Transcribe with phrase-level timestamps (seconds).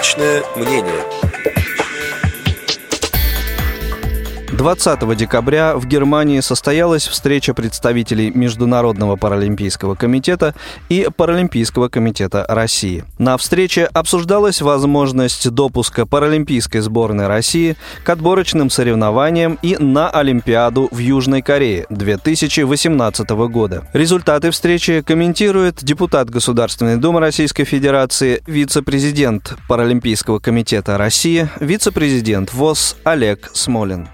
[0.00, 1.04] Личное мнение.
[4.52, 10.54] 20 декабря в Германии состоялась встреча представителей Международного паралимпийского комитета
[10.88, 13.04] и Паралимпийского комитета России.
[13.18, 20.98] На встрече обсуждалась возможность допуска паралимпийской сборной России к отборочным соревнованиям и на Олимпиаду в
[20.98, 23.88] Южной Корее 2018 года.
[23.92, 33.50] Результаты встречи комментирует депутат Государственной Думы Российской Федерации, вице-президент Паралимпийского комитета России, вице-президент ВОЗ Олег
[33.54, 34.08] Смолин.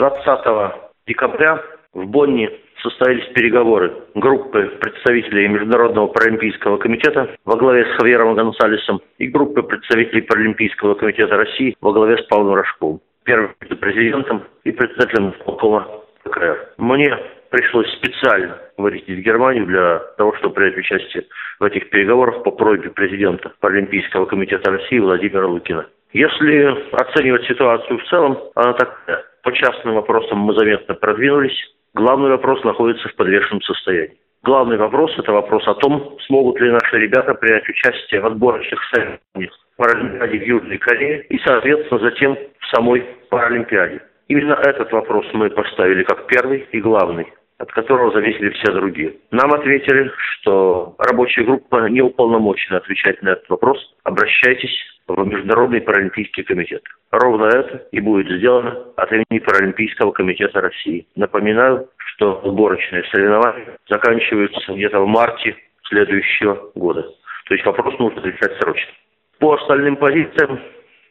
[0.00, 2.50] 20 декабря в Бонне
[2.82, 10.22] состоялись переговоры группы представителей Международного паралимпийского комитета во главе с Хавьером Гонсалесом и группы представителей
[10.22, 15.86] Паралимпийского комитета России во главе с Павлом Рожковым, первым президентом и председателем полкома
[16.24, 16.70] ККР.
[16.78, 17.14] Мне
[17.50, 21.26] пришлось специально вылететь в Германию для того, чтобы принять участие
[21.58, 25.84] в этих переговорах по просьбе президента Паралимпийского комитета России Владимира Лукина.
[26.14, 29.24] Если оценивать ситуацию в целом, она такая.
[29.42, 31.56] По частным вопросам мы заметно продвинулись.
[31.94, 34.18] Главный вопрос находится в подвешенном состоянии.
[34.42, 39.52] Главный вопрос– это вопрос о том, смогут ли наши ребята принять участие в отборочных соревнованиях
[39.76, 44.00] Паралимпиаде в Южной Корее и, соответственно, затем в самой Паралимпиаде.
[44.28, 47.26] Именно этот вопрос мы поставили как первый и главный
[47.60, 49.16] от которого зависели все другие.
[49.30, 53.78] Нам ответили, что рабочая группа не уполномочена отвечать на этот вопрос.
[54.02, 54.74] Обращайтесь
[55.06, 56.82] в Международный паралимпийский комитет.
[57.10, 61.06] Ровно это и будет сделано от имени Паралимпийского комитета России.
[61.16, 67.02] Напоминаю, что сборочные соревнования заканчиваются где-то в марте следующего года.
[67.46, 68.92] То есть вопрос нужно решать срочно.
[69.38, 70.60] По остальным позициям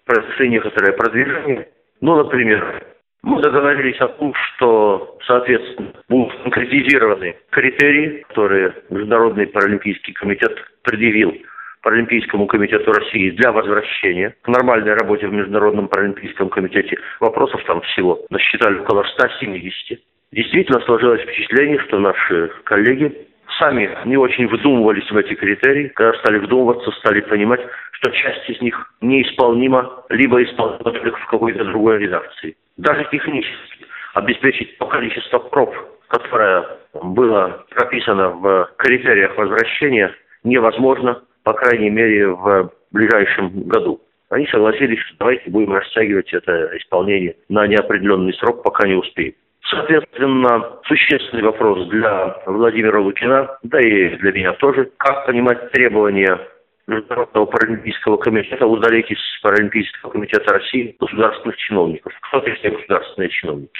[0.05, 1.69] произошли некоторое продвижение.
[2.01, 2.88] Ну, например,
[3.21, 11.33] мы договорились о том, что, соответственно, будут конкретизированы критерии, которые Международный паралимпийский комитет предъявил
[11.81, 16.97] Паралимпийскому комитету России для возвращения к нормальной работе в Международном паралимпийском комитете.
[17.21, 19.99] Вопросов там всего насчитали около 170.
[20.33, 23.27] Действительно сложилось впечатление, что наши коллеги
[23.57, 25.87] сами не очень вдумывались в эти критерии.
[25.95, 27.61] Когда стали вдумываться, стали понимать,
[27.93, 32.57] что часть из них неисполнима, либо исполнима только в какой-то другой редакции.
[32.79, 35.75] Даже технически обеспечить то количество проб,
[36.07, 44.01] которое было прописано в критериях возвращения, невозможно по крайней мере, в ближайшем году.
[44.29, 49.33] Они согласились, что давайте будем растягивать это исполнение на неопределенный срок, пока не успеем.
[49.69, 56.39] Соответственно, существенный вопрос для Владимира Лукина, да и для меня тоже, как понимать требования
[56.89, 62.11] Международного паралимпийского комитета удалить из Паралимпийского комитета России государственных чиновников.
[62.21, 63.71] Кто такие государственные чиновники?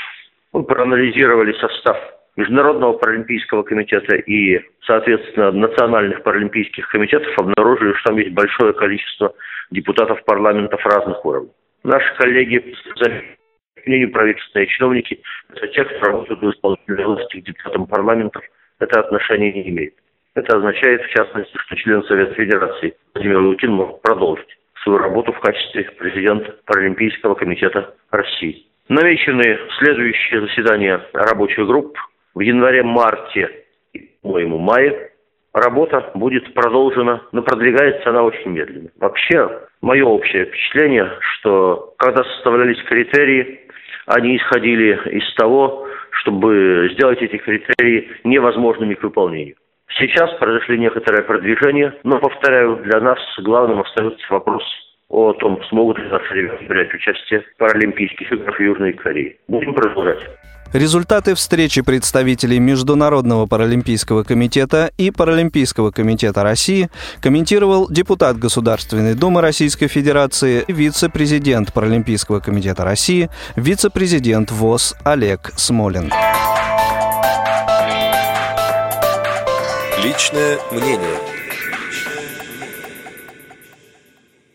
[0.53, 1.97] Мы проанализировали состав
[2.35, 9.33] Международного паралимпийского комитета и, соответственно, национальных паралимпийских комитетов обнаружили, что там есть большое количество
[9.71, 11.51] депутатов парламентов разных уровней.
[11.83, 12.75] Наши коллеги,
[13.85, 15.19] мнению правительственные чиновники,
[15.49, 18.43] это те, кто работают в исполнительной власти к депутатам парламентов,
[18.79, 19.95] это отношение не имеет.
[20.35, 25.39] Это означает, в частности, что член Совета Федерации Владимир Лукин может продолжить свою работу в
[25.39, 28.65] качестве президента Паралимпийского комитета России.
[28.87, 31.97] Намечены следующие заседания рабочих групп
[32.33, 35.11] в январе-марте и, по-моему, мае
[35.53, 38.89] работа будет продолжена, но продвигается она очень медленно.
[38.99, 43.61] Вообще, мое общее впечатление, что когда составлялись критерии,
[44.05, 49.55] они исходили из того, чтобы сделать эти критерии невозможными к выполнению.
[49.97, 54.63] Сейчас произошли некоторое продвижение, но, повторяю, для нас главным остается вопрос
[55.09, 59.37] о том, смогут ли наши ребята принять участие в Паралимпийских играх Южной Корее.
[59.47, 60.19] Будем продолжать.
[60.71, 66.89] Результаты встречи представителей Международного паралимпийского комитета и Паралимпийского комитета России
[67.23, 76.11] комментировал депутат Государственной Думы Российской Федерации, вице-президент Паралимпийского комитета России, вице-президент ВОЗ Олег Смолин.
[80.19, 81.28] Личное мнение.